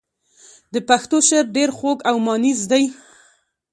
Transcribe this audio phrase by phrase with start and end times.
[0.73, 2.83] د پښتو شعر ډېر خوږ او مانیز دی.